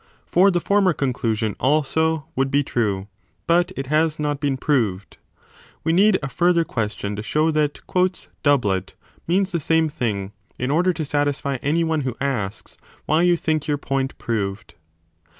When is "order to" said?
10.71-11.05